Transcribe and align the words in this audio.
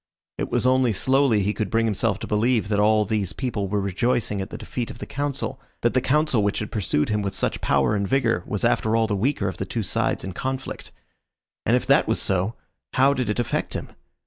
It 0.39 0.49
was 0.49 0.65
only 0.65 0.93
slowly 0.93 1.43
he 1.43 1.53
could 1.53 1.69
bring 1.69 1.85
himself 1.85 2.17
to 2.17 2.25
believe 2.27 2.69
that 2.69 2.79
all 2.79 3.05
these 3.05 3.33
people 3.33 3.67
were 3.67 3.79
rejoicing 3.79 4.41
at 4.41 4.49
the 4.49 4.57
defeat 4.57 4.89
of 4.89 4.97
the 4.97 5.05
Council, 5.05 5.61
that 5.81 5.93
the 5.93 6.01
Council 6.01 6.41
which 6.41 6.57
had 6.57 6.71
pursued 6.71 7.09
him 7.09 7.21
with 7.21 7.35
such 7.35 7.61
power 7.61 7.93
and 7.95 8.07
vigour 8.07 8.41
was 8.47 8.65
after 8.65 8.95
all 8.95 9.05
the 9.05 9.15
weaker 9.15 9.47
of 9.47 9.57
the 9.57 9.65
two 9.67 9.83
sides 9.83 10.23
in 10.23 10.31
conflict. 10.33 10.91
And 11.67 11.75
if 11.75 11.85
that 11.85 12.07
was 12.07 12.19
so, 12.19 12.55
how 12.93 13.13
did 13.13 13.29
it 13.29 13.39
affect 13.39 13.75
him? 13.75 13.89